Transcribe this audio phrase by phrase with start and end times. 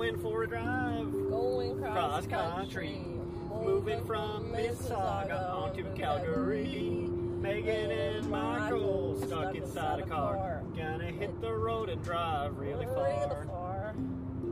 [0.00, 1.12] Going for a drive.
[1.28, 3.04] Going cross, Cross country.
[3.50, 7.06] Moving from Mississauga onto Calgary.
[7.38, 10.62] Megan and Michael stuck inside a car.
[10.74, 13.44] Gonna hit the road and drive really far.
[13.46, 13.94] far.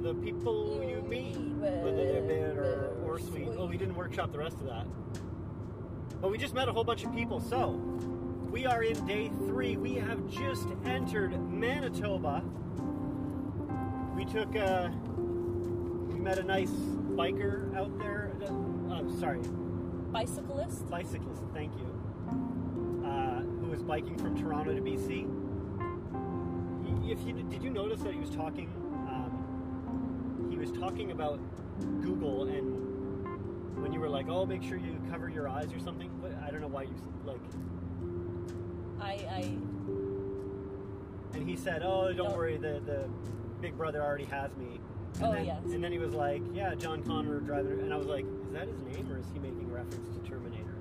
[0.03, 3.49] The people you meet, whether they're bitter or sweet.
[3.57, 4.85] Oh, we didn't workshop the rest of that.
[6.21, 7.41] But we just met a whole bunch of people.
[7.41, 7.71] So,
[8.51, 9.79] we are in day three.
[9.79, 12.45] We have just entered Manitoba.
[14.15, 14.91] We took, uh,
[16.19, 18.33] we met a nice biker out there.
[18.43, 19.39] Uh, uh, sorry,
[20.11, 20.89] Bicyclist?
[20.91, 25.27] bicyclist, thank you, uh, who was biking from Toronto to BC.
[27.11, 28.69] If you did you notice that he was talking?
[29.09, 31.39] Um, he was talking about
[32.03, 36.11] Google and when you were like, "Oh, make sure you cover your eyes" or something.
[36.21, 37.41] But I don't know why you like.
[39.01, 39.41] I, I
[41.35, 43.09] And he said, "Oh, don't Don't- worry, the the
[43.61, 44.81] Big Brother already has me."
[45.19, 45.63] And Oh, then, yes.
[45.65, 48.69] And then he was like, "Yeah, John Connor driving," and I was like, "Is that
[48.69, 50.75] his name, or is he making reference to Terminator?"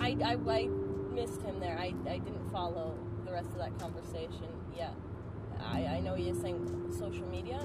[0.00, 0.66] I, I, I
[1.14, 1.78] missed him there.
[1.78, 4.94] I, I didn't follow the rest of that conversation yet.
[5.60, 7.60] I, I know he is saying social media.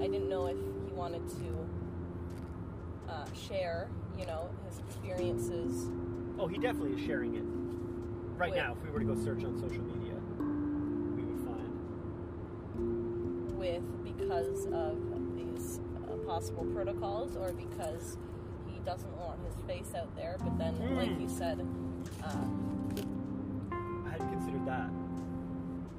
[0.00, 1.68] I didn't know if he wanted to
[3.08, 5.90] uh, share, you know, his experiences.
[6.38, 7.44] Oh, he definitely is sharing it.
[8.36, 8.58] Right Wait.
[8.58, 10.03] now, if we were to go search on social media,
[14.74, 14.96] of
[15.36, 18.16] these uh, possible protocols or because
[18.66, 20.36] he doesn't want his face out there.
[20.40, 21.20] But then, like Hmm.
[21.20, 21.60] you said,
[22.22, 22.28] uh,
[24.06, 24.90] I hadn't considered that.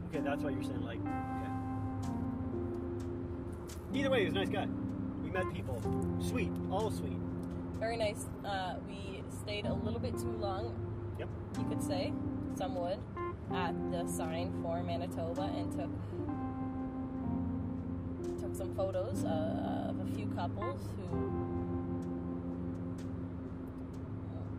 [0.09, 0.99] Okay, that's why you're saying like.
[0.99, 1.51] Okay.
[3.99, 4.67] Either way, he was a nice guy.
[5.23, 5.81] We met people.
[6.21, 7.17] Sweet, all sweet.
[7.79, 8.25] very nice.
[8.43, 10.73] Uh, we stayed a little bit too long,
[11.19, 11.27] Yep.
[11.59, 12.13] you could say,
[12.57, 12.97] some would,
[13.53, 16.44] at the sign for Manitoba and took took
[18.55, 20.79] some photos uh, of a few couples
[21.11, 21.17] who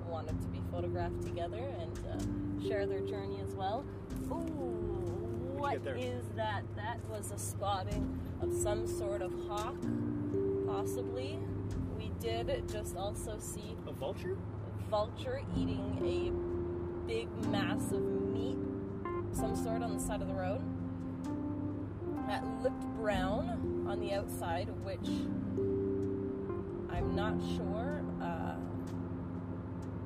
[0.06, 3.86] wanted to be photographed together and uh, share their journey as well.
[4.30, 6.62] Ooh, what is that?
[6.76, 9.76] That was a spotting of some sort of hawk,
[10.66, 11.38] possibly.
[11.96, 14.36] We did just also see A vulture?
[14.90, 16.30] vulture eating a
[17.08, 18.58] big mass of meat,
[19.32, 20.60] some sort on the side of the road.
[22.28, 25.08] That looked brown on the outside, which
[26.90, 28.56] I'm not sure uh,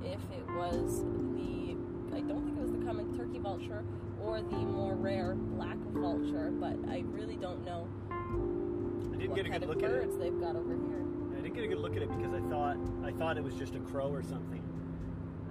[0.05, 1.03] if it was
[1.35, 1.77] the.
[2.15, 3.85] I don't think it was the common turkey vulture
[4.23, 9.47] or the more rare black vulture, but I really don't know I didn't what get
[9.47, 10.19] a kind good of look at it.
[10.21, 11.05] they've got over here.
[11.39, 13.55] I didn't get a good look at it because I thought I thought it was
[13.55, 14.63] just a crow or something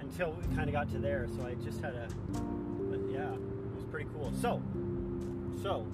[0.01, 1.27] until we kind of got to there.
[1.35, 4.31] So I just had a, but yeah, it was pretty cool.
[4.41, 4.61] So,
[5.61, 5.85] so,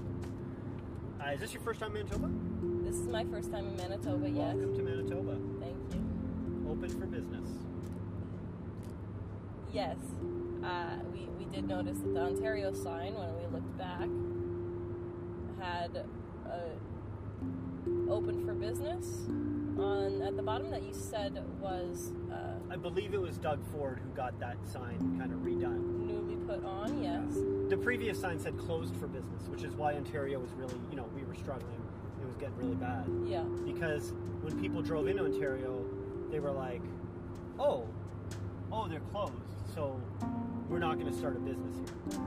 [1.26, 2.30] uh, is this your first time in Manitoba?
[2.84, 4.56] This is my first time in Manitoba, yes.
[4.56, 5.38] Welcome to Manitoba.
[5.60, 6.68] Thank you.
[6.70, 7.50] Open for business.
[9.74, 9.98] Yes,
[10.64, 14.08] uh, we, we did notice that the Ontario sign, when we looked back,
[15.60, 16.06] had
[16.50, 19.26] uh, open for business
[19.78, 24.00] on at the bottom that you said was uh, I believe it was Doug Ford
[24.02, 26.08] who got that sign kind of redone.
[26.08, 27.04] newly put on.
[27.04, 27.36] Yes,
[27.70, 31.10] The previous sign said closed for business, which is why Ontario was really, you know,
[31.16, 31.82] we were struggling.
[32.22, 33.06] It was getting really bad.
[33.26, 35.84] yeah, because when people drove into Ontario,
[36.32, 36.82] they were like,
[37.60, 37.88] "Oh,
[38.72, 39.34] oh, they're closed,
[39.74, 40.00] so
[40.70, 42.20] we're not going to start a business here."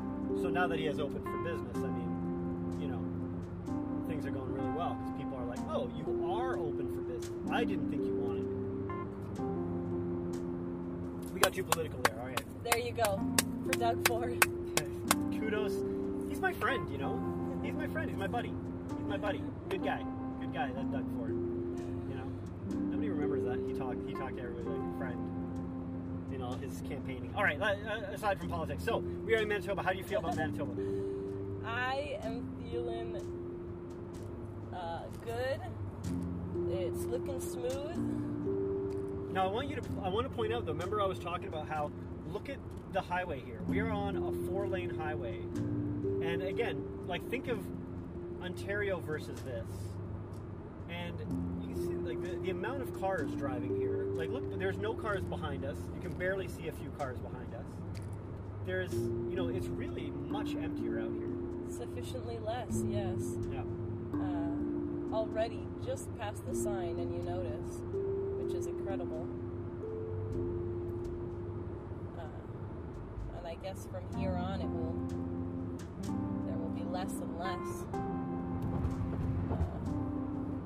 [0.43, 3.01] So now that he has open for business, I mean, you know,
[4.09, 7.31] things are going really well because people are like, "Oh, you are open for business.
[7.51, 8.49] I didn't think you wanted." it.
[11.33, 12.19] We got too political there.
[12.21, 12.43] All right.
[12.65, 13.21] there you go
[13.65, 14.58] for Doug Ford.
[15.49, 15.77] Kudos.
[16.29, 17.19] He's my friend, you know.
[17.63, 18.11] He's my friend.
[18.11, 18.53] He's my buddy.
[18.99, 19.43] He's my buddy.
[19.71, 20.05] Good guy.
[20.41, 20.71] Good guy.
[20.77, 21.31] That Doug Ford.
[21.31, 22.25] You know.
[22.91, 23.59] Nobody remembers that.
[23.67, 24.07] He talked.
[24.07, 26.35] He talked to everybody like a friend.
[26.35, 27.33] In all his campaigning.
[27.35, 27.59] All right.
[27.59, 29.83] uh, Aside from politics, so we are in Manitoba.
[29.83, 30.73] How do you feel about Manitoba?
[31.65, 33.17] I am feeling
[34.77, 35.61] uh, good.
[36.71, 37.97] It's looking smooth.
[39.33, 39.83] Now I want you to.
[40.05, 40.73] I want to point out though.
[40.73, 41.91] Remember I was talking about how.
[42.31, 42.59] Look at
[42.93, 43.61] the highway here.
[43.67, 45.41] We are on a four-lane highway,
[46.23, 47.59] and again, like think of
[48.43, 49.67] Ontario versus this,
[50.89, 51.19] and
[51.63, 54.05] you can see like the, the amount of cars driving here.
[54.15, 55.77] Like, look, there's no cars behind us.
[55.95, 57.67] You can barely see a few cars behind us.
[58.67, 61.29] There's, you know, it's really much emptier out here.
[61.71, 63.37] Sufficiently less, yes.
[63.53, 63.63] Yeah.
[64.15, 67.81] uh, already just past the sign and you notice,
[68.43, 69.27] which is incredible.
[73.63, 74.95] guess from here on it will
[76.47, 77.85] there will be less and less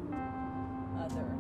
[0.07, 0.17] uh,
[1.03, 1.37] other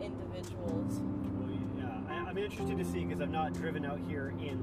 [0.00, 1.00] individuals.
[1.38, 4.62] Well, yeah, I, am interested to see because I've not driven out here in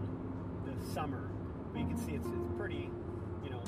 [0.66, 1.30] the summer,
[1.74, 2.90] but you can see it's it's pretty,
[3.44, 3.62] you know.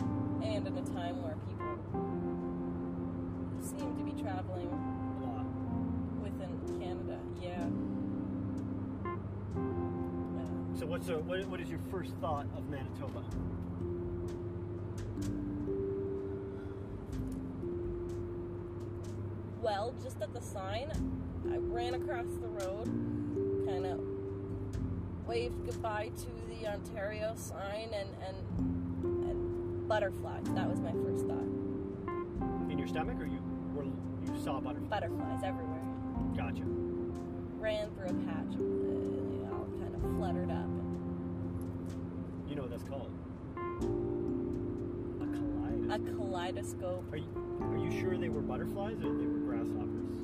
[0.43, 1.77] And at a time where people
[3.61, 4.69] seem to be traveling
[10.99, 13.23] what's a, what, what is your first thought of Manitoba?
[19.61, 20.91] Well, just at the sign,
[21.51, 22.85] I ran across the road,
[23.65, 24.01] kind of
[25.25, 30.43] waved goodbye to the Ontario sign and, and, and butterflies.
[30.49, 32.69] That was my first thought.
[32.69, 33.39] In your stomach, or you
[33.73, 34.89] were you saw butterflies?
[34.89, 35.81] Butterflies everywhere.
[36.35, 36.63] Gotcha.
[37.57, 40.78] Ran through a patch, they all kind of fluttered up.
[42.49, 43.11] You know what that's called?
[45.21, 46.17] A A kaleidoscope.
[46.17, 47.13] kaleidoscope.
[47.13, 47.27] Are you,
[47.61, 50.17] are you sure they were butterflies or they were grasshoppers?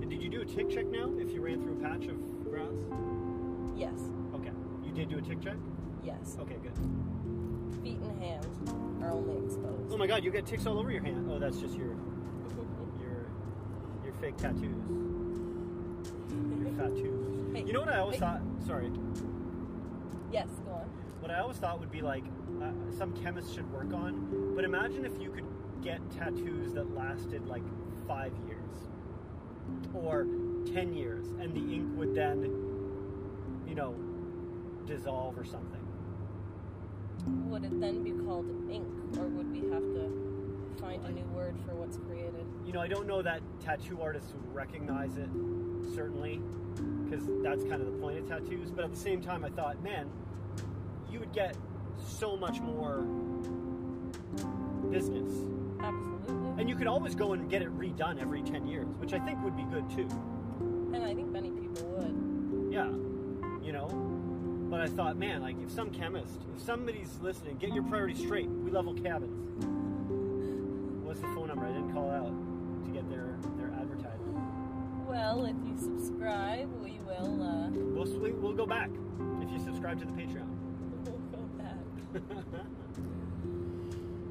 [0.00, 2.44] And did you do a tick check now if you ran through a patch of
[2.44, 2.72] grass?
[3.76, 3.98] Yes,
[4.34, 4.52] Okay.
[4.84, 5.56] You did do a tick check?
[6.04, 6.36] yes.
[6.40, 6.72] Okay, good.
[7.82, 8.46] Feet and hands
[9.02, 9.92] are only exposed.
[9.92, 11.28] Oh my god, you get ticks all over your hand.
[11.32, 11.96] Oh, that's just your
[13.00, 13.26] your
[14.04, 14.76] your fake tattoos.
[16.62, 17.54] Your tattoos.
[17.56, 18.20] Hey, You know what I always hey.
[18.20, 18.40] thought?
[18.66, 18.90] Sorry.
[20.32, 20.88] Yes, go on.
[21.20, 22.24] What I always thought would be like
[22.60, 24.54] uh, some chemists should work on.
[24.56, 25.44] But imagine if you could
[25.82, 27.62] get tattoos that lasted like
[28.08, 28.58] five years
[29.94, 30.26] or
[30.72, 32.42] ten years, and the ink would then,
[33.66, 33.94] you know,
[34.86, 35.80] dissolve or something.
[37.48, 38.88] Would it then be called ink,
[39.18, 40.10] or would we have to
[40.80, 42.44] find a new word for what's created?
[42.66, 45.28] You know, I don't know that tattoo artists would recognize it,
[45.94, 46.40] certainly,
[47.04, 48.72] because that's kind of the point of tattoos.
[48.72, 50.10] But at the same time, I thought, man,
[51.12, 51.54] you would get
[51.98, 53.02] so much more
[54.90, 55.30] business.
[55.80, 56.60] Absolutely.
[56.60, 59.42] And you could always go and get it redone every 10 years, which I think
[59.44, 60.08] would be good too.
[60.94, 62.72] And I think many people would.
[62.72, 62.88] Yeah,
[63.64, 63.88] you know?
[64.70, 68.48] But I thought, man, like if some chemist, if somebody's listening, get your priorities straight.
[68.48, 69.64] We level cabins.
[71.04, 71.66] What's the phone number?
[71.66, 72.32] I didn't call out
[72.86, 74.38] to get their, their advertisement.
[75.06, 78.88] Well, if you subscribe, we will uh, We'll, we'll go back
[79.42, 80.61] if you subscribe to the Patreon.
[82.12, 82.66] We'll go back.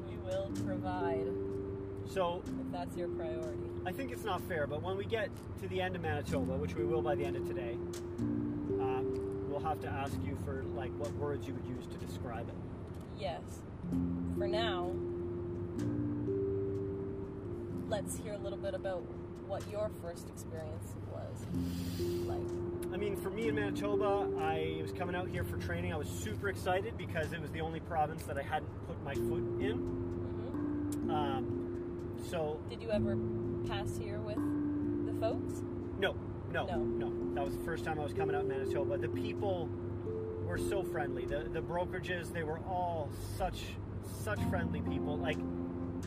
[0.08, 1.26] We will provide
[2.12, 3.70] so if that's your priority.
[3.86, 5.30] I think it's not fair, but when we get
[5.60, 7.76] to the end of Manitoba, which we will by the end of today,
[8.80, 12.48] um, we'll have to ask you for like what words you would use to describe
[12.48, 12.54] it.
[13.18, 13.40] Yes.
[14.36, 14.92] For now,
[17.88, 19.04] let's hear a little bit about
[19.52, 21.44] what your first experience was
[22.26, 22.94] like.
[22.94, 25.92] I mean, for me in Manitoba, I was coming out here for training.
[25.92, 29.12] I was super excited because it was the only province that I hadn't put my
[29.12, 29.76] foot in.
[29.76, 33.14] hmm Um, so Did you ever
[33.68, 34.36] pass here with
[35.06, 35.60] the folks?
[35.98, 36.14] no,
[36.50, 36.76] no, No.
[36.84, 38.96] no, That was the first time I was coming out in Manitoba.
[38.96, 39.68] The people
[40.46, 41.26] were so friendly.
[41.26, 43.64] The the brokerages, they were all such
[44.24, 45.18] such friendly people.
[45.18, 45.38] Like,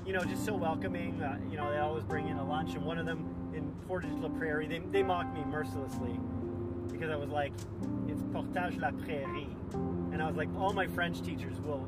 [0.06, 1.22] you know, just so welcoming.
[1.22, 3.25] Uh, you know, they always bring in a lunch, and one of them
[3.88, 6.20] Portage la Prairie, they they mocked me mercilessly
[6.92, 7.52] because I was like,
[8.08, 11.88] it's Portage la Prairie, and I was like, all my French teachers will.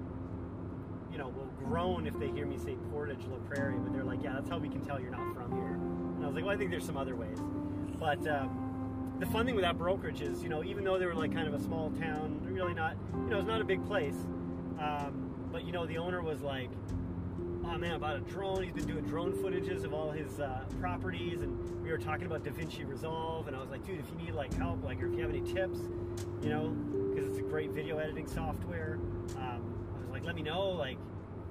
[1.12, 4.22] You know, will groan if they hear me say Portage la Prairie, but they're like,
[4.22, 5.74] yeah, that's how we can tell you're not from here.
[5.74, 7.40] And I was like, well, I think there's some other ways.
[7.98, 11.16] But um, the fun thing with that brokerage is, you know, even though they were
[11.16, 14.28] like kind of a small town, really not, you know, it's not a big place.
[14.80, 16.70] Um, but you know, the owner was like,
[17.70, 18.64] oh man, about a drone.
[18.64, 22.44] He's been doing drone footages of all his uh, properties, and we were talking about
[22.44, 25.14] DaVinci Resolve, and I was like, dude, if you need like help, like, or if
[25.14, 25.80] you have any tips,
[26.42, 26.70] you know,
[27.14, 29.00] because it's a great video editing software.
[29.38, 29.62] Um,
[29.96, 30.98] I was like, let me know, like.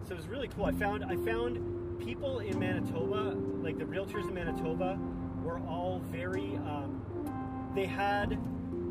[0.06, 0.66] So it was really cool.
[0.66, 4.98] I found I found people in Manitoba, like the realtors in Manitoba,
[5.42, 6.56] were all very.
[6.56, 7.02] Um,
[7.74, 8.38] they had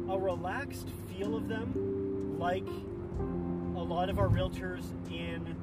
[0.09, 2.67] a relaxed feel of them, like
[3.75, 5.55] a lot of our realtors in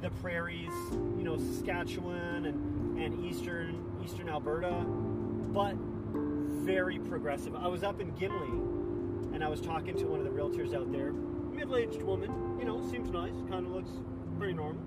[0.00, 4.84] the prairies, you know, Saskatchewan and, and eastern eastern Alberta,
[5.52, 5.74] but
[6.64, 7.54] very progressive.
[7.54, 8.48] I was up in Gimli
[9.34, 12.80] and I was talking to one of the realtors out there, middle-aged woman, you know,
[12.90, 13.90] seems nice, kind of looks
[14.38, 14.82] pretty normal.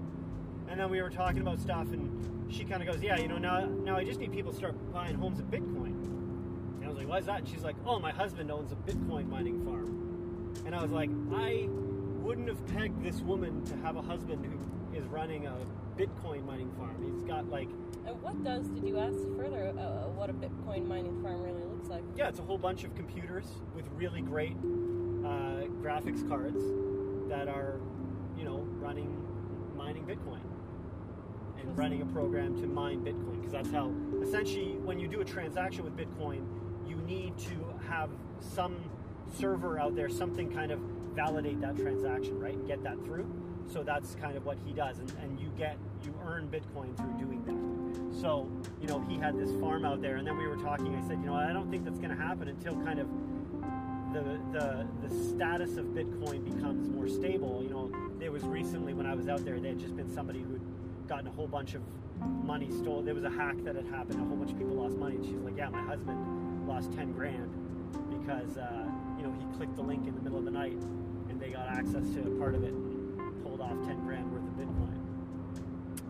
[0.67, 3.37] And then we were talking about stuff and she kind of goes, "Yeah, you know,
[3.37, 5.93] now now I just need people to start buying homes in Bitcoin."
[6.77, 8.75] And I was like, "Why is that?" And she's like, "Oh, my husband owns a
[8.75, 11.67] Bitcoin mining farm." And I was like, "I
[12.21, 14.57] wouldn't have pegged this woman to have a husband who
[14.95, 15.55] is running a
[15.97, 16.95] Bitcoin mining farm.
[17.03, 17.69] He's got like,
[18.05, 21.89] And what does, did you ask further uh, what a Bitcoin mining farm really looks
[21.89, 22.03] like?
[22.15, 23.45] yeah, it's a whole bunch of computers
[23.75, 24.55] with really great
[25.23, 26.63] uh, graphics cards
[27.29, 27.79] that are,
[28.37, 29.19] you know, running
[29.75, 30.39] mining Bitcoin
[31.59, 35.25] and running a program to mine Bitcoin because that's how essentially when you do a
[35.25, 36.45] transaction with Bitcoin,
[36.87, 37.55] you need to
[37.87, 38.09] have
[38.39, 38.75] some
[39.37, 40.79] server out there, something kind of
[41.15, 43.27] validate that transaction, right, and get that through.
[43.71, 47.25] So that's kind of what he does, and, and you get you earn Bitcoin through
[47.25, 48.21] doing that.
[48.21, 48.49] So
[48.81, 50.95] you know he had this farm out there, and then we were talking.
[50.95, 53.07] I said, you know, I don't think that's going to happen until kind of
[54.13, 57.61] the, the the status of Bitcoin becomes more stable.
[57.63, 60.41] You know, there was recently when I was out there, there had just been somebody
[60.41, 60.61] who'd
[61.07, 61.81] gotten a whole bunch of
[62.43, 63.05] money stolen.
[63.05, 64.21] There was a hack that had happened.
[64.21, 67.11] A whole bunch of people lost money, and she's like, "Yeah, my husband lost ten
[67.11, 67.49] grand
[68.21, 68.85] because uh,
[69.17, 70.77] you know he clicked the link in the middle of the night,
[71.29, 72.92] and they got access to a part of it
[73.63, 74.99] off ten grand worth of Bitcoin."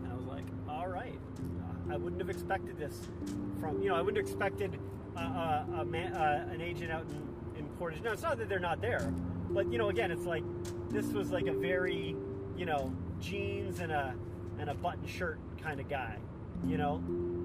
[0.02, 1.18] And I was like, "All right,
[1.90, 3.08] I wouldn't have expected this
[3.60, 4.78] from you know I wouldn't have expected
[5.16, 8.02] uh, a man, uh, an agent out in, in Portage.
[8.02, 9.12] No, it's not that they're not there,
[9.50, 10.42] but you know, again, it's like
[10.90, 12.16] this was like a very
[12.56, 14.14] you know jeans and a
[14.58, 16.18] and a button shirt kind of guy.
[16.64, 16.98] You know,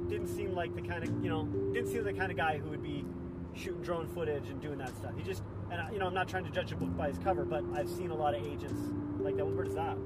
[0.10, 2.70] didn't seem like the kind of you know didn't seem the kind of guy who
[2.70, 3.06] would be
[3.54, 5.12] shooting drone footage and doing that stuff.
[5.18, 7.18] He just and I, you know I'm not trying to judge a book by his
[7.20, 8.82] cover, but I've seen a lot of agents
[9.20, 9.46] like that.
[9.46, 9.98] Where does that?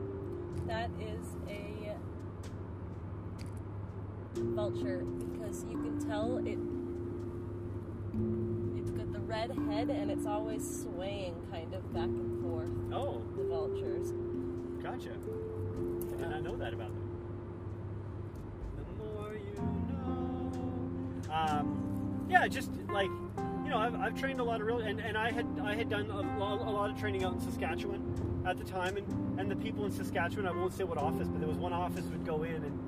[0.67, 1.93] That is a
[4.37, 6.57] vulture because you can tell it.
[8.79, 12.69] It's got the red head and it's always swaying kind of back and forth.
[12.93, 14.11] Oh, The vultures.
[14.81, 15.11] gotcha.
[15.11, 17.09] I did not know that about them.
[18.77, 19.55] The more you
[21.27, 21.33] know.
[21.33, 23.09] Um, yeah, just like
[23.73, 26.09] know, I've, I've trained a lot of real, and, and I had I had done
[26.09, 29.85] a, a lot of training out in Saskatchewan at the time, and, and the people
[29.85, 32.55] in Saskatchewan, I won't say what office, but there was one office would go in
[32.55, 32.79] and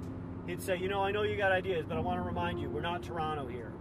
[0.48, 2.70] he'd say, you know, I know you got ideas, but I want to remind you,
[2.70, 3.72] we're not Toronto here.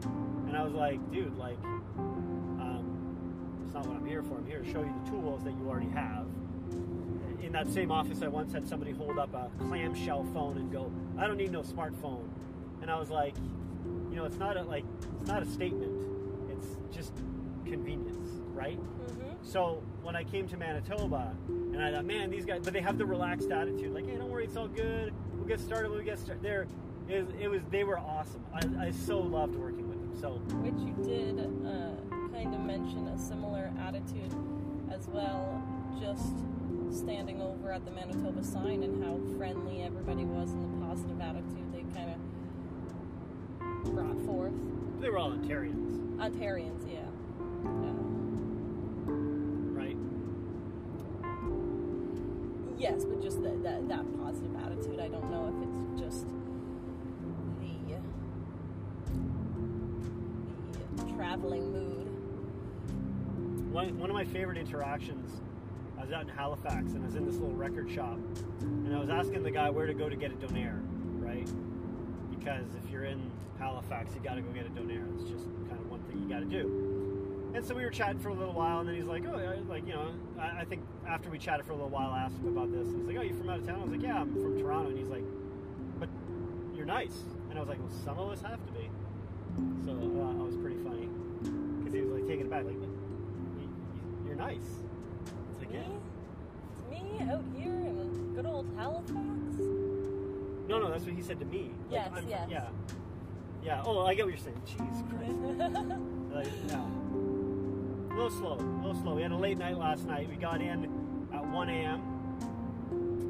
[0.47, 4.39] And I was like, dude, like, um, it's not what I'm here for.
[4.39, 6.27] I'm here to show you the tools that you already have.
[7.43, 10.91] In that same office, I once had somebody hold up a clamshell phone and go,
[11.19, 12.27] "I don't need no smartphone,"
[12.81, 13.35] and I was like,
[14.11, 14.85] you know, it's not a like,
[15.21, 16.14] it's not a statement.
[17.65, 18.79] Convenience, right?
[18.79, 19.33] Mm-hmm.
[19.43, 22.99] So when I came to Manitoba, and I thought, man, these guys, but they have
[22.99, 25.13] the relaxed attitude, like, hey, don't worry, it's all good.
[25.35, 25.91] We'll get started.
[25.91, 26.43] We'll get started.
[26.43, 26.67] There,
[27.09, 27.61] it, it was.
[27.71, 28.45] They were awesome.
[28.55, 30.21] I, I so loved working with them.
[30.21, 30.31] So
[30.63, 34.35] Which you did uh, kind of mention a similar attitude
[34.91, 35.63] as well,
[36.01, 36.33] just
[36.97, 41.73] standing over at the Manitoba sign and how friendly everybody was and the positive attitude
[41.73, 44.53] they kind of brought forth.
[45.01, 46.84] they were all Ontarians, Ontarians,
[47.65, 47.95] yeah.
[49.07, 49.15] yeah.
[49.73, 49.97] right?
[52.79, 55.01] Yes, but just that, that, that positive attitude.
[55.01, 56.27] I don't know if it's just
[57.61, 57.99] the,
[61.03, 62.09] the traveling mood.
[63.73, 65.41] One, one of my favorite interactions.
[65.99, 68.19] I was out in Halifax and I was in this little record shop,
[68.61, 70.81] and I was asking the guy where to go to get a donaire,
[71.19, 71.49] right?
[72.31, 75.07] Because if you're in Halifax, you got to go get a donaire.
[75.15, 76.94] It's just kind of one thing you got to do.
[77.55, 79.61] And so we were chatting for a little while, and then he's like, "Oh, I,
[79.73, 80.09] like you know,"
[80.41, 82.89] I, I think after we chatted for a little while, I asked him about this.
[82.89, 84.59] And he's like, "Oh, you from out of town?" I was like, "Yeah, I'm from
[84.59, 85.23] Toronto." And he's like,
[86.01, 86.09] "But
[86.75, 87.15] you're nice."
[87.51, 88.91] And I was like, "Well, some of us have to be."
[89.87, 91.09] So uh, that was pretty funny
[91.79, 93.69] because he was like taking it back, like, "But you,
[94.27, 94.83] "You're nice."
[95.53, 95.79] It's like, Me?
[95.79, 95.87] "Yeah."
[96.91, 99.15] It's me out here in good old Halifax?
[100.67, 101.71] No, no, that's what he said to me.
[101.89, 102.49] Like, Yes, I'm- yes.
[102.51, 102.69] Yeah.
[103.63, 103.83] Yeah.
[103.87, 104.61] Oh, I get what you're saying.
[104.67, 106.01] Jeez Christ.
[106.35, 106.85] Like, yeah.
[108.15, 109.17] A little slow, a little slow.
[109.17, 110.29] We had a late night last night.
[110.31, 110.85] We got in
[111.35, 112.01] at 1 a.m.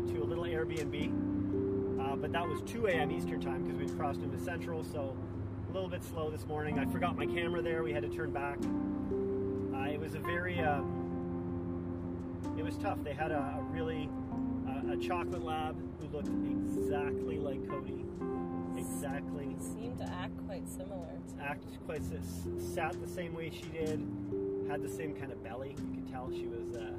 [0.08, 3.10] to a little Airbnb, uh, but that was 2 a.m.
[3.10, 5.16] Eastern time because we crossed into Central, so
[5.70, 6.78] a little bit slow this morning.
[6.78, 7.82] I forgot my camera there.
[7.82, 8.58] We had to turn back.
[9.74, 12.98] Uh, it was a very, um, it was tough.
[13.02, 14.10] They had a, a really
[14.68, 18.04] uh, a chocolate lab who looked exactly like Cody,
[18.76, 22.02] exactly seemed to act quite similar to act quite
[22.58, 24.06] sat the same way she did,
[24.74, 25.76] had the same kind of belly.
[25.78, 26.90] You could tell she was, uh,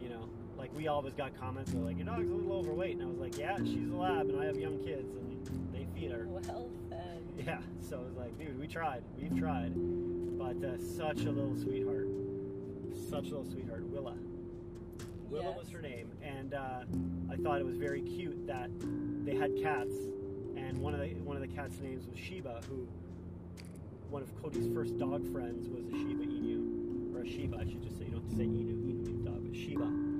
[0.00, 2.94] you know, like we always got comments that were like, your dog's a little overweight,
[2.96, 5.86] and I was like, yeah, she's a lab, and I have young kids, and they
[5.94, 6.26] feed her.
[6.26, 7.22] well fed.
[7.46, 9.72] Yeah, so it was like, dude, we tried, we've tried,
[10.36, 12.08] but uh, such a little sweetheart,
[13.08, 14.16] such a little sweetheart, Willa.
[15.30, 15.58] Willa Yes.
[15.58, 16.80] was her name, and uh,
[17.30, 18.70] I thought it was very cute that
[19.24, 19.94] they had cats,
[20.56, 22.88] and one of the one of the cats' names was Sheba, who
[24.10, 26.71] one of Cody's first dog friends was a Shiba Inu,
[27.22, 28.04] or a Shiba, I should just say.
[28.04, 29.84] You don't have to say Inu, Inu means but Shiba.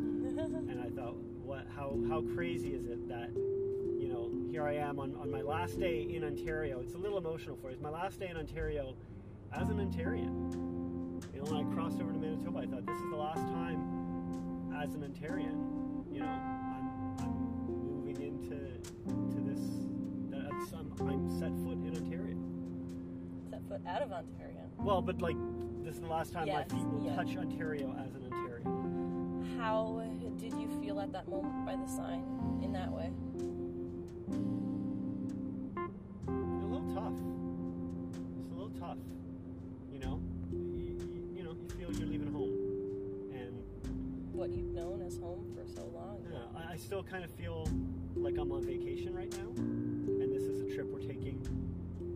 [0.42, 1.66] And I thought, what?
[1.76, 5.78] How how crazy is it that you know here I am on, on my last
[5.78, 6.80] day in Ontario.
[6.80, 7.74] It's a little emotional for you.
[7.74, 8.94] It's my last day in Ontario
[9.52, 10.52] as an Ontarian.
[11.34, 14.72] You know, when I crossed over to Manitoba, I thought this is the last time
[14.82, 16.12] as an Ontarian.
[16.12, 17.34] You know, I'm, I'm
[17.66, 19.60] moving into to this.
[20.30, 22.36] That I'm, I'm set foot in Ontario.
[23.50, 24.70] Set foot out of Ontario.
[24.78, 25.36] Well, but like
[25.92, 27.16] this is the last time Yes, my feet will yeah.
[27.16, 29.58] touch Ontario as an Ontarian.
[29.58, 30.02] How
[30.38, 32.24] did you feel at that moment by the sign
[32.62, 33.10] in that way?
[36.28, 37.12] A little tough.
[38.40, 38.96] It's a little tough.
[39.92, 40.96] You know, you,
[41.34, 42.54] you know, you feel you're leaving home,
[43.34, 43.62] and
[44.32, 46.24] What you've known as home for so long.
[46.32, 46.38] yeah,
[46.70, 47.68] I, I still kind of feel
[48.16, 51.38] like I'm on vacation right now, and this is a trip we're taking,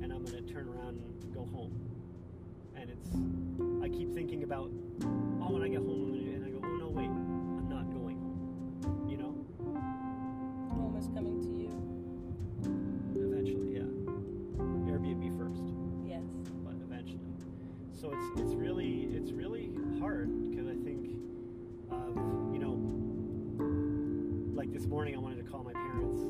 [0.02, 1.78] and I'm gonna turn around and go home.
[2.86, 4.70] And it's, I keep thinking about,
[5.02, 7.90] oh, when I get home, I'm gonna, and I go, oh no, wait, I'm not
[7.92, 9.06] going home.
[9.08, 9.34] You know,
[10.74, 11.70] Home is coming to you.
[13.16, 13.88] eventually, yeah.
[14.86, 15.62] Airbnb first.
[16.06, 16.22] Yes.
[16.64, 17.34] but eventually.
[17.92, 21.16] So it's it's really it's really hard because I think
[21.90, 22.14] of
[22.52, 22.76] you know
[24.54, 26.22] like this morning I wanted to call my parents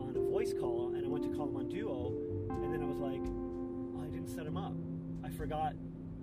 [0.00, 2.14] on a voice call and I went to call them on Duo
[2.50, 4.74] and then I was like oh, I didn't set them up.
[5.24, 5.74] I forgot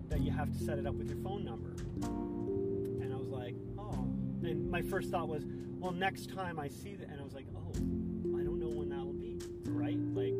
[0.10, 1.75] that you have to set it up with your phone number.
[2.03, 4.08] And I was like, oh.
[4.44, 5.44] And my first thought was,
[5.79, 7.72] well, next time I see that, and I was like, oh,
[8.39, 9.98] I don't know when that will be, right?
[10.13, 10.34] Like,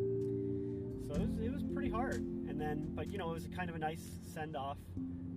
[1.08, 2.20] so it was, it was pretty hard.
[2.48, 4.02] And then, but you know, it was kind of a nice
[4.34, 4.78] send off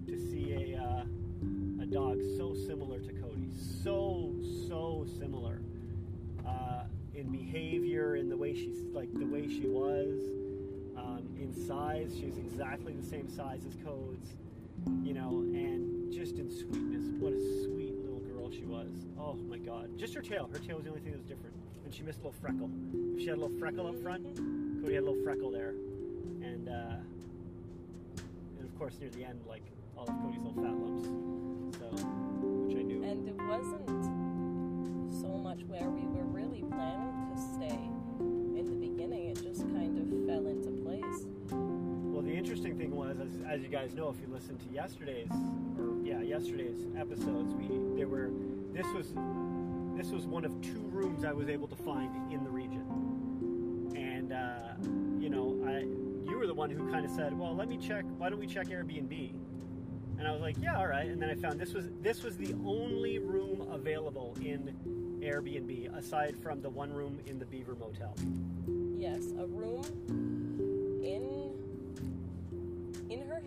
[0.07, 1.03] to see a uh,
[1.81, 3.49] a dog so similar to Cody,
[3.83, 4.33] so
[4.67, 5.61] so similar
[6.45, 10.19] uh, in behavior, in the way she's like the way she was,
[11.39, 12.15] in size.
[12.17, 14.35] She was exactly the same size as Codes,
[15.03, 17.05] you know, and just in sweetness.
[17.19, 18.91] What a sweet little girl she was.
[19.19, 20.49] Oh my God, just her tail.
[20.51, 22.69] Her tail was the only thing that was different, and she missed a little freckle.
[23.15, 24.23] If she had a little freckle up front,
[24.81, 25.73] Cody had a little freckle there,
[26.41, 26.97] and uh,
[28.59, 29.63] and of course near the end, like
[29.97, 31.07] all of Cody's little fat lumps.
[31.79, 31.85] So,
[32.67, 33.03] which I knew.
[33.03, 34.05] And it wasn't
[35.21, 37.79] so much where we were really planning to stay
[38.57, 39.29] in the beginning.
[39.29, 40.69] It just kind of fell into
[42.73, 45.29] interesting thing was, as, as you guys know, if you listened to yesterday's,
[45.77, 48.29] or yeah, yesterday's episodes, we there were
[48.71, 49.13] this was
[49.95, 54.33] this was one of two rooms I was able to find in the region, and
[54.33, 54.73] uh,
[55.19, 55.81] you know, I
[56.29, 58.05] you were the one who kind of said, well, let me check.
[58.17, 59.33] Why don't we check Airbnb?
[60.17, 61.07] And I was like, yeah, all right.
[61.07, 64.75] And then I found this was this was the only room available in
[65.21, 68.15] Airbnb aside from the one room in the Beaver Motel.
[68.97, 70.32] Yes, a room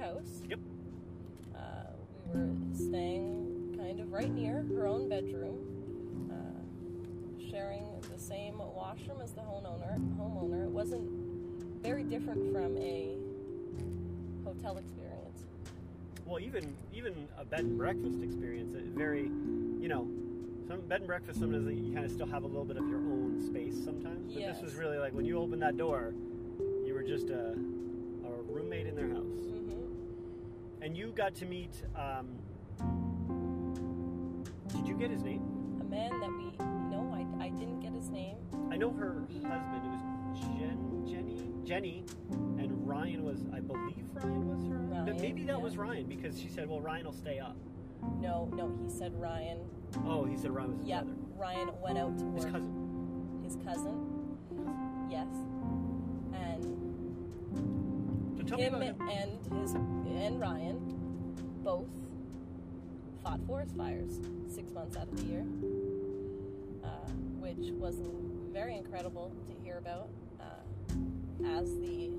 [0.07, 0.43] house.
[0.49, 0.59] Yep.
[1.55, 1.59] Uh,
[2.33, 5.59] we were staying kind of right near her own bedroom,
[6.31, 9.99] uh, sharing the same washroom as the homeowner.
[10.19, 10.65] Homeowner.
[10.65, 11.09] It wasn't
[11.83, 13.17] very different from a
[14.45, 15.45] hotel experience.
[16.25, 19.25] well even even a bed and breakfast experience a very
[19.83, 20.09] you know
[20.67, 22.99] some bed and breakfast sometimes you kind of still have a little bit of your
[22.99, 26.15] own space sometimes but this was really like when you opened that door
[26.85, 27.53] you were just a,
[28.25, 29.26] a roommate in their house
[30.87, 32.29] and you got to meet um,
[34.69, 35.43] did you get his name
[35.81, 36.45] A man that we
[36.91, 38.37] no, I, I didn't get his name.
[38.71, 44.49] i know her husband it was jen jenny jenny and ryan was i believe ryan
[44.49, 45.63] was her Ryan, maybe that yeah.
[45.63, 47.57] was ryan because she said well ryan will stay up
[48.21, 49.59] No, no, he said Ryan.
[50.07, 52.45] oh he said ryan was his Yep, brother Ryan went out to work.
[52.45, 53.97] his cousin His cousin.
[55.11, 55.27] Yes.
[58.47, 60.79] And so tell him and his and Ryan
[61.65, 61.89] both
[63.25, 65.45] fought forest fires six months out of the year,
[66.85, 67.09] uh,
[67.41, 67.97] which was
[68.53, 70.09] very incredible to hear about,
[70.41, 70.63] uh,
[71.59, 72.13] as the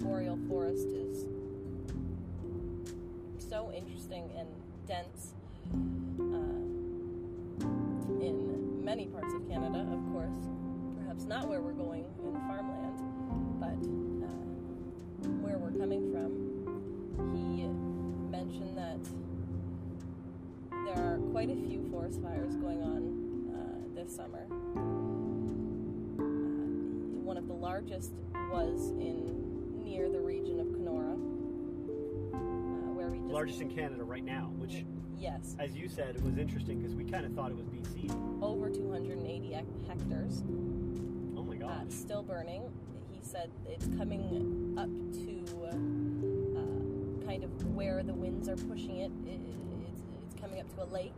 [0.00, 1.24] boreal forest is
[3.38, 4.46] so interesting and
[4.86, 5.34] dense
[6.20, 6.62] uh,
[8.24, 10.36] in many parts of Canada, of course.
[11.00, 13.00] Perhaps not where we're going in farmland,
[13.58, 14.15] but
[15.56, 16.32] where we're coming from.
[17.34, 17.64] He
[18.30, 19.00] mentioned that
[20.70, 24.46] there are quite a few forest fires going on uh, this summer.
[26.18, 26.22] Uh,
[27.24, 28.12] one of the largest
[28.50, 34.24] was in near the region of Kenora, uh, where we just largest in Canada right
[34.24, 34.84] now, which,
[35.18, 38.10] yes, as you said, it was interesting because we kind of thought it was BC.
[38.42, 40.42] over 280 hec- hectares.
[41.36, 42.62] Oh my uh, still burning.
[43.10, 44.88] He said it's coming up
[45.24, 45.35] to
[45.72, 49.10] uh, uh, kind of where the winds are pushing it.
[49.26, 49.40] it
[49.92, 51.16] it's, it's coming up to a lake,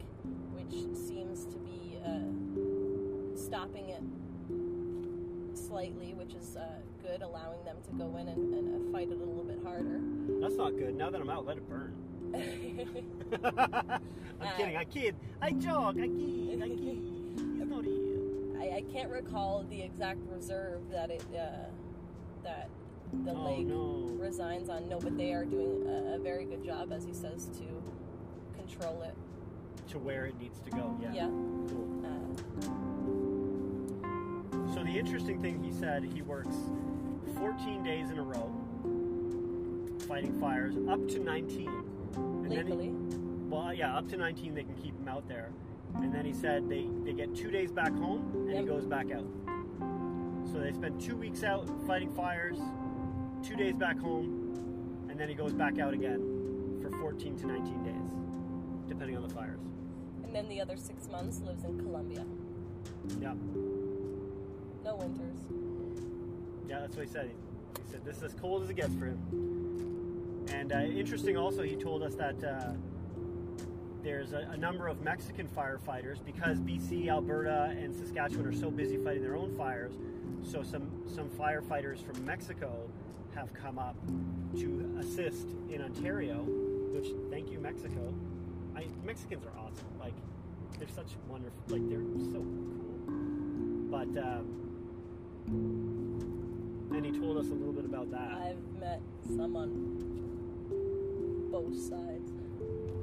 [0.52, 4.02] which seems to be uh, stopping it
[5.56, 6.66] slightly, which is uh,
[7.02, 10.00] good, allowing them to go in and, and uh, fight it a little bit harder.
[10.40, 10.94] That's not good.
[10.94, 11.94] Now that I'm out, let it burn.
[13.44, 14.00] I'm
[14.40, 14.76] Uh, kidding.
[14.76, 15.16] I kid.
[15.42, 15.98] I jog.
[15.98, 16.62] I kid.
[16.62, 17.02] I kid.
[17.68, 17.84] Not.
[18.62, 21.66] I, I can't recall the exact reserve that it uh,
[22.44, 22.68] that
[23.25, 24.09] the oh lake no.
[24.18, 24.88] resigns on.
[24.88, 27.83] No, but they are doing a, a very good job, as he says, to
[28.57, 29.14] control it.
[29.90, 30.97] To where it needs to go.
[31.01, 31.12] Yeah.
[31.12, 31.27] Yeah.
[31.29, 32.03] Cool.
[32.05, 32.09] Uh,
[34.75, 36.55] So the interesting thing he said, he works
[37.37, 38.53] 14 days in a row
[40.07, 41.68] fighting fires, up to 19.
[42.16, 42.94] And then he-
[43.51, 45.51] well, yeah, up to 19 they can keep him out there.
[45.97, 49.11] And then he said they, they get two days back home and he goes back
[49.11, 49.27] out.
[50.51, 52.59] So they spend two weeks out fighting fires,
[53.42, 57.83] two days back home, and then he goes back out again for 14 to 19
[57.85, 59.61] days, depending on the fires.
[60.24, 62.24] And then the other six months lives in Colombia.
[63.20, 63.35] Yeah,
[64.85, 65.37] No winters.
[66.68, 67.31] yeah, that's what he said.
[67.85, 70.44] He said this is as cold as it gets for him.
[70.53, 72.72] And uh, interesting also, he told us that uh,
[74.03, 78.96] there's a, a number of Mexican firefighters because BC, Alberta, and Saskatchewan are so busy
[78.96, 79.92] fighting their own fires.
[80.42, 82.88] So some some firefighters from Mexico
[83.38, 83.94] have come up
[84.59, 86.44] to assist in Ontario.
[86.92, 88.12] Which thank you, Mexico.
[88.74, 89.87] I, Mexicans are awesome.
[90.01, 90.14] Like
[90.79, 91.62] they're such wonderful.
[91.68, 92.98] Like they're so cool.
[93.90, 94.46] But um,
[96.90, 98.33] and he told us a little bit about that.
[98.33, 99.01] I've met
[99.37, 99.70] some on
[101.53, 102.33] both sides.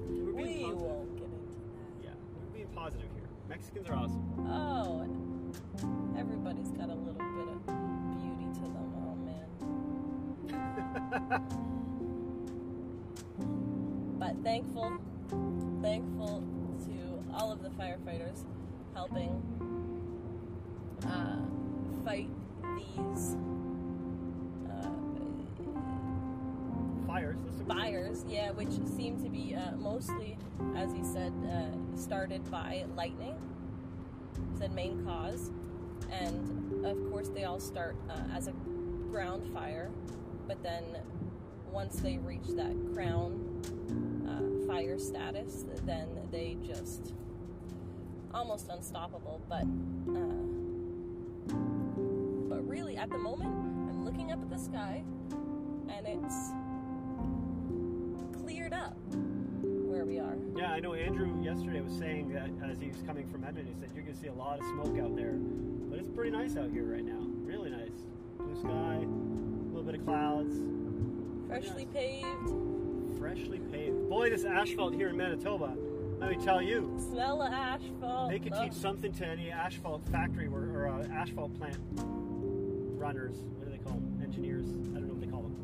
[0.10, 0.82] We're being We positive.
[0.82, 2.04] won't get into that.
[2.04, 3.24] Yeah, we're being positive here.
[3.48, 4.24] Mexicans are awesome.
[4.50, 5.08] Oh,
[6.20, 7.85] everybody's got a little bit of
[14.18, 14.98] But thankful,
[15.82, 16.44] thankful
[16.86, 18.44] to all of the firefighters
[18.94, 19.42] helping
[21.06, 21.38] uh,
[22.04, 22.30] fight
[22.78, 23.36] these
[24.70, 24.90] uh,
[27.08, 27.38] Fires.
[27.68, 30.38] Fires, yeah, which seem to be uh, mostly,
[30.76, 33.36] as he said, uh, started by lightning.
[34.58, 35.52] Said main cause,
[36.12, 38.54] and of course they all start uh, as a
[39.10, 39.92] ground fire,
[40.48, 40.84] but then
[41.76, 43.38] once they reach that crown
[44.26, 47.14] uh, fire status, then they just
[48.34, 49.42] almost unstoppable.
[49.50, 49.64] But
[50.08, 50.46] uh,
[52.48, 53.54] but really, at the moment,
[53.90, 55.04] I'm looking up at the sky,
[55.90, 56.52] and it's
[58.42, 58.96] cleared up
[59.62, 60.38] where we are.
[60.56, 63.80] Yeah, I know Andrew yesterday was saying that as he was coming from Edmonton, he
[63.82, 65.34] said you're to see a lot of smoke out there.
[65.90, 67.20] But it's pretty nice out here right now.
[67.44, 68.06] Really nice.
[68.38, 70.56] Blue sky, a little bit of clouds,
[71.48, 71.94] Freshly Yes.
[71.94, 74.10] paved, freshly paved.
[74.10, 75.76] Boy, this asphalt here in Manitoba,
[76.20, 78.30] let me tell you, smell of asphalt.
[78.32, 81.78] they could Oh, teach something to any asphalt factory or, or uh, asphalt plant
[82.98, 83.36] runners.
[83.58, 84.20] What do they call them?
[84.24, 84.66] Engineers?
[84.66, 85.56] I don't know what they call them.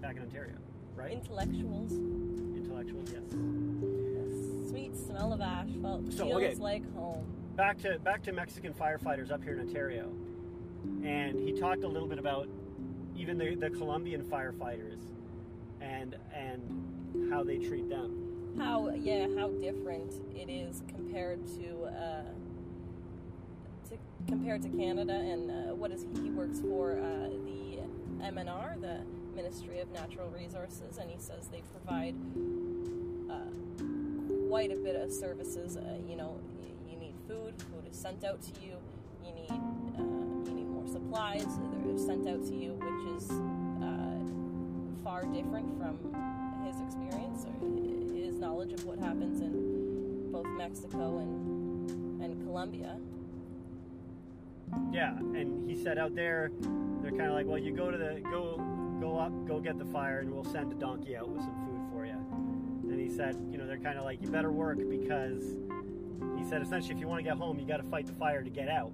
[0.00, 0.56] Back in Ontario,
[0.94, 1.12] right?
[1.12, 1.92] Intellectuals.
[1.92, 3.22] Intellectuals, yes.
[3.30, 6.54] The sweet smell of asphalt So, feels okay.
[6.56, 7.24] like home.
[7.56, 10.12] back to back to Mexican firefighters up here in Ontario,
[11.04, 12.48] and he talked a little bit about
[13.16, 15.00] even the, the Colombian firefighters
[15.80, 18.54] and and how they treat them.
[18.58, 22.22] How yeah, how different it is compared to uh,
[23.90, 26.22] to compared to Canada and uh, what is he?
[26.22, 27.78] He works for uh, the
[28.22, 29.00] MNR, the
[29.34, 32.14] Ministry of Natural Resources, and he says they provide
[33.30, 33.34] uh,
[34.48, 35.76] quite a bit of services.
[35.76, 38.76] Uh, you know, y- you need food, food is sent out to you.
[39.24, 40.02] You need uh,
[40.48, 41.44] you need more supplies,
[41.98, 43.30] sent out to you, which is
[43.82, 45.98] uh, far different from
[46.64, 52.96] his experience or his knowledge of what happens in both Mexico and and Colombia.
[54.92, 56.50] Yeah, and he said out there,
[57.02, 58.56] they're kind of like, well, you go to the go
[59.00, 61.80] go up, go get the fire, and we'll send a donkey out with some food
[61.92, 62.16] for you.
[62.90, 65.42] And he said, you know, they're kind of like, you better work because
[66.36, 68.42] he said essentially, if you want to get home, you got to fight the fire
[68.42, 68.92] to get out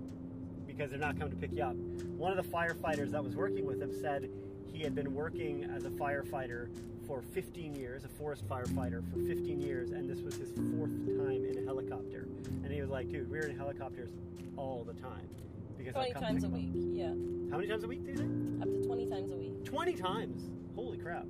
[0.76, 1.74] because they're not coming to pick you up.
[2.16, 4.28] One of the firefighters that was working with him said
[4.72, 6.68] he had been working as a firefighter
[7.06, 11.44] for 15 years, a forest firefighter for 15 years, and this was his fourth time
[11.44, 12.26] in a helicopter.
[12.64, 14.10] And he was like, dude, we're in helicopters
[14.56, 15.28] all the time.
[15.76, 16.52] Because they'll Twenty come times a up.
[16.52, 17.08] week, yeah,
[17.50, 18.62] How many times a week do you think?
[18.62, 19.64] up to twenty times a week.
[19.64, 20.50] 20 times.
[20.76, 21.26] Holy crap.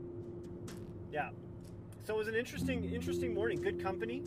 [1.10, 1.30] Yeah.
[2.04, 3.60] So it was an interesting, interesting morning.
[3.62, 4.22] Good company.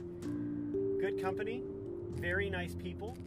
[0.99, 1.61] Good company.
[2.15, 3.17] Very nice people.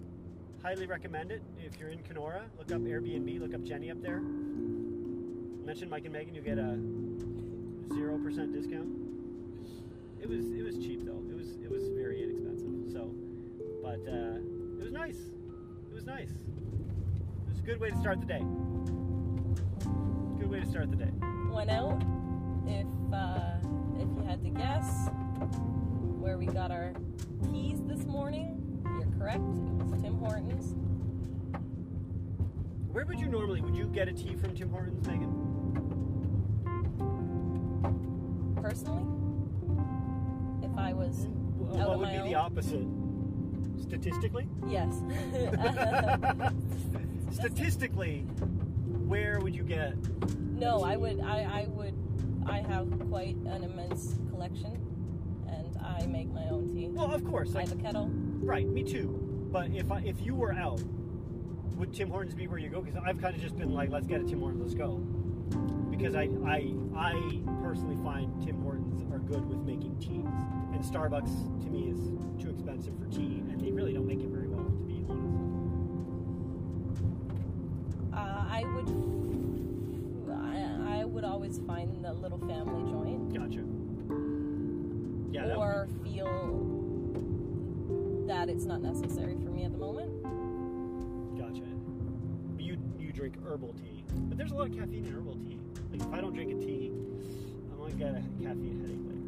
[0.62, 1.42] Highly recommend it.
[1.64, 4.21] If you're in Kenora, look up Airbnb, look up Jenny up there.
[5.64, 6.79] Mention Mike and Megan, you get a
[7.94, 8.88] zero percent discount.
[10.21, 11.23] It was it was cheap though.
[11.31, 12.92] It was it was very inexpensive.
[12.92, 13.14] So
[13.83, 14.38] but uh,
[14.79, 15.18] it was nice.
[15.90, 16.31] It was nice.
[16.31, 18.42] It was a good way to start the day.
[20.38, 21.11] Good way to start the day.
[21.53, 22.03] Went out.
[22.66, 23.59] If uh,
[23.97, 25.09] if you had to guess
[26.18, 26.92] where we got our
[27.51, 28.58] teas this morning,
[29.18, 29.38] correct.
[29.40, 30.74] It was Tim Hortons.
[32.92, 35.44] Where would you normally would you get a tea from Tim Hortons, Megan?
[38.61, 39.04] personally,
[40.62, 41.26] if I was
[41.59, 42.87] Wh- Out what would be the opposite?
[43.81, 44.46] Statistically?
[44.66, 44.92] yes,
[47.35, 48.20] Statistically,
[49.07, 49.94] where would you get?
[50.59, 51.20] no, I would.
[51.20, 51.94] I, I would.
[52.46, 54.72] I have quite an immense collection,
[55.48, 56.88] and I make my own tea.
[56.88, 58.11] Well, of course, I have a kettle.
[58.49, 59.09] Right, me too.
[59.53, 60.81] But if I, if you were out,
[61.77, 62.81] would Tim Hortons be where you go?
[62.81, 64.97] Because I've kind of just been like, let's get a Tim Hortons, let's go.
[65.91, 67.13] Because I I I
[67.63, 70.25] personally find Tim Hortons are good with making teas,
[70.73, 71.99] and Starbucks to me is
[72.43, 75.35] too expensive for tea, and they really don't make it very well, to be honest.
[78.13, 78.89] Uh, I would.
[80.31, 83.65] I, I would always find the little family joint, Gotcha.
[85.33, 85.55] Yeah.
[85.57, 86.67] or feel
[88.29, 90.11] that it's not necessary for me at the moment.
[91.38, 91.64] gotcha.
[92.57, 95.59] But you you drink herbal tea, but there's a lot of caffeine in herbal tea.
[95.91, 96.93] Like if I don't drink a tea,
[97.73, 99.25] I might get a caffeine headache later.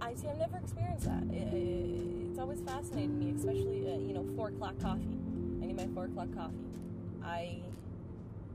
[0.00, 0.28] I see.
[0.28, 1.22] I've never experienced that.
[1.32, 5.18] I- I- it's always fascinated me, especially uh, you know four o'clock coffee.
[5.60, 6.54] I need my four o'clock coffee.
[7.24, 7.58] I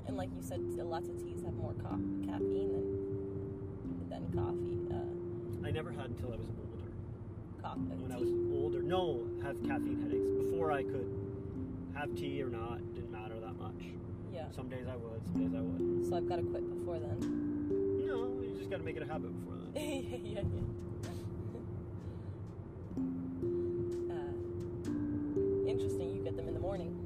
[0.07, 4.79] and like you said, lots of teas have more co- caffeine than than coffee.
[4.95, 6.47] Uh, I never had until I was
[7.71, 10.29] When I was older, no, have caffeine headaches.
[10.51, 11.09] Before I could
[11.95, 13.85] have tea or not, didn't matter that much.
[14.33, 14.51] yeah.
[14.51, 16.05] Some days I would, some days I wouldn't.
[16.07, 18.05] So I've got to quit before then.
[18.05, 19.71] No, you just got to make it a habit before then.
[19.75, 20.73] yeah, yeah, yeah.
[24.13, 26.15] Uh, interesting.
[26.15, 26.99] You get them in the morning.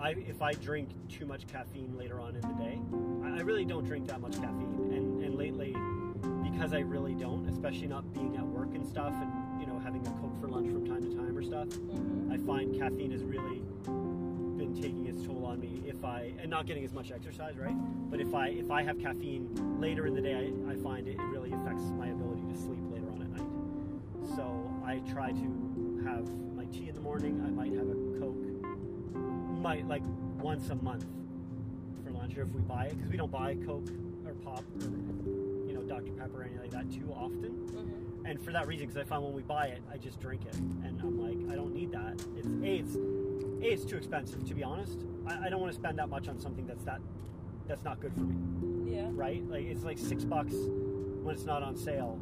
[0.00, 2.80] I, if I drink too much caffeine later on in the day,
[3.24, 4.92] I, I really don't drink that much caffeine.
[4.92, 5.74] And, and lately,
[6.50, 9.30] because I really don't, especially not being at work and stuff, and
[9.90, 13.10] having a coke for lunch from time to time or stuff, hmm I find caffeine
[13.10, 13.60] has really
[14.56, 15.82] been taking its toll on me.
[15.84, 17.74] If I and not getting as much exercise, right?
[18.08, 19.48] But if I if I have caffeine
[19.80, 22.78] later in the day, I, I find it, it really affects my ability to sleep
[22.88, 24.36] later on at night.
[24.36, 27.42] So I try to have my tea in the morning.
[27.44, 28.46] I might have a coke,
[29.60, 30.02] might like
[30.40, 31.06] once a month
[32.04, 33.90] for lunch, or if we buy it because we don't buy Coke
[34.24, 34.86] or pop or
[35.66, 38.86] you know Dr Pepper or anything like that too often hmm and for that reason,
[38.86, 41.56] because I find when we buy it, I just drink it, and I'm like, I
[41.56, 42.14] don't need that.
[42.36, 44.98] It's a, it's a, it's too expensive to be honest.
[45.26, 47.00] I, I don't want to spend that much on something that's that
[47.68, 49.08] that's not good for me, Yeah.
[49.12, 49.42] right?
[49.48, 52.18] Like it's like six bucks when it's not on sale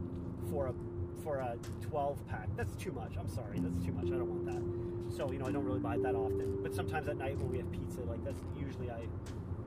[0.50, 0.74] for a
[1.22, 2.48] for a 12 pack.
[2.56, 3.12] That's too much.
[3.18, 4.06] I'm sorry, that's too much.
[4.06, 5.16] I don't want that.
[5.16, 6.58] So you know, I don't really buy it that often.
[6.62, 9.00] But sometimes at night when we have pizza, like that's usually I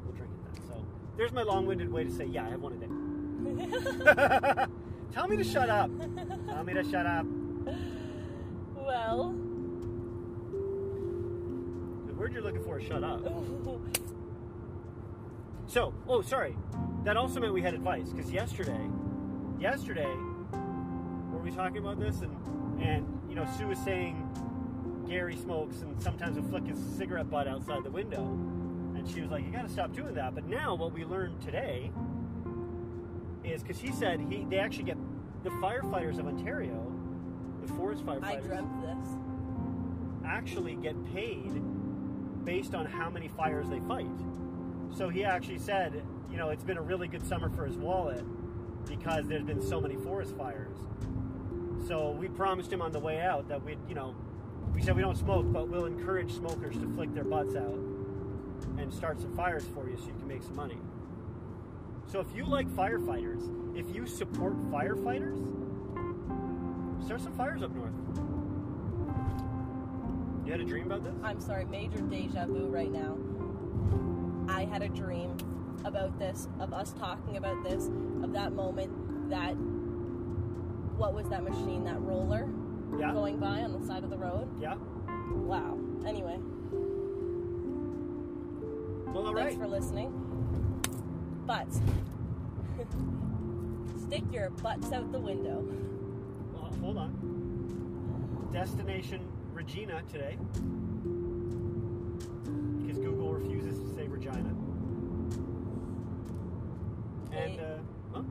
[0.05, 0.67] will drink it then.
[0.67, 0.85] So
[1.17, 4.65] there's my long-winded way to say, yeah, I have one a day.
[5.13, 5.89] Tell me to shut up.
[6.47, 7.25] Tell me to shut up.
[8.75, 9.35] well.
[12.07, 13.21] The word you're looking for is shut up.
[15.67, 16.55] So, oh, sorry.
[17.03, 18.89] That also meant we had advice because yesterday,
[19.59, 20.13] yesterday,
[21.31, 22.21] were we talking about this?
[22.21, 24.27] And and you know, Sue was saying
[25.07, 28.23] Gary smokes and sometimes will flick his cigarette butt outside the window,
[28.95, 31.41] and she was like, "You got to stop doing that." But now, what we learned
[31.41, 31.91] today
[33.43, 34.97] is because he said he they actually get
[35.43, 36.91] the firefighters of Ontario,
[37.61, 39.09] the forest I firefighters, dreamt this.
[40.25, 41.61] actually get paid
[42.45, 44.07] based on how many fires they fight.
[44.95, 48.23] So he actually said, you know, it's been a really good summer for his wallet
[48.87, 50.77] because there's been so many forest fires.
[51.87, 54.15] So we promised him on the way out that we'd, you know,
[54.73, 57.79] we said we don't smoke, but we'll encourage smokers to flick their butts out
[58.77, 60.77] and start some fires for you so you can make some money.
[62.07, 63.41] So if you like firefighters,
[63.75, 65.37] if you support firefighters,
[67.05, 67.91] start some fires up north.
[70.45, 71.13] You had a dream about this?
[71.23, 73.17] I'm sorry, major deja vu right now.
[74.53, 75.37] I had a dream
[75.85, 77.87] about this, of us talking about this,
[78.23, 79.51] of that moment that
[80.97, 82.47] what was that machine, that roller
[82.99, 83.13] Yeah.
[83.13, 84.47] going by on the side of the road?
[84.59, 84.75] Yeah.
[85.33, 85.77] Wow.
[86.05, 86.37] Anyway,
[89.13, 89.57] Well, all thanks right.
[89.61, 90.11] for listening.
[91.45, 91.67] But
[93.99, 95.63] stick your butts out the window.
[96.53, 98.49] Well, hold on.
[98.51, 99.21] Destination
[99.53, 100.37] Regina today.
[102.81, 104.55] Because Google refuses to say Regina.
[107.31, 107.77] And, uh,
[108.13, 108.25] well,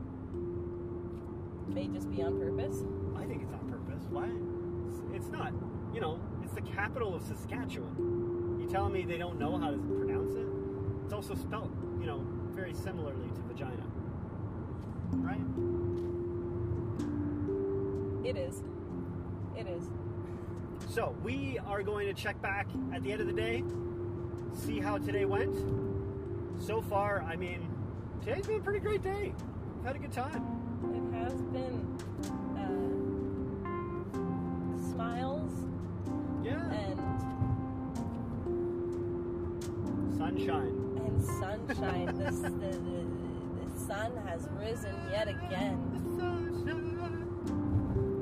[1.67, 2.83] May just be on purpose.
[3.15, 4.03] I think it's on purpose.
[4.09, 4.29] Why?
[4.87, 5.53] It's, it's not.
[5.93, 8.59] You know, it's the capital of Saskatchewan.
[8.59, 10.45] You telling me they don't know how to pronounce it?
[11.05, 13.83] It's also spelled, you know, very similarly to vagina
[15.13, 15.41] right?
[18.25, 18.63] It is.
[19.57, 19.89] It is.
[20.89, 23.63] So we are going to check back at the end of the day,
[24.53, 25.55] see how today went.
[26.61, 27.67] So far, I mean,
[28.23, 29.33] today's been a pretty great day.
[29.75, 30.45] We've had a good time.
[30.93, 31.97] It has been.
[32.57, 33.01] Uh,
[34.91, 35.51] smiles.
[36.43, 36.71] Yeah.
[36.71, 36.99] And
[40.17, 40.75] sunshine.
[41.05, 42.17] And sunshine.
[42.17, 43.20] this the, the
[43.87, 45.77] sun has risen yet again.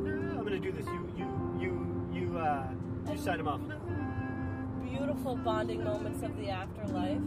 [0.06, 0.86] I'm gonna do this.
[0.86, 1.28] You, you,
[1.60, 2.68] you, you, uh,
[3.12, 3.62] you sign him off.
[4.84, 7.18] Beautiful bonding moments of the afterlife.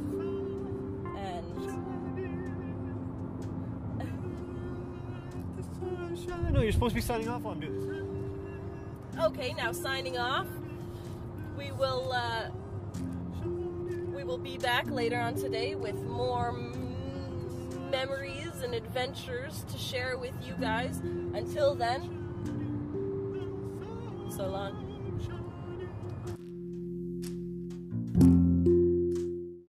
[1.16, 1.72] And
[6.52, 9.24] No, you're supposed to be signing off while I'm doing this.
[9.24, 10.46] okay, now signing off.
[11.56, 12.48] We will uh,
[14.14, 16.52] we will be back later on today with more
[17.90, 18.21] memories
[18.72, 20.98] and adventures to share with you guys.
[21.34, 22.02] Until then,
[24.34, 24.91] so long.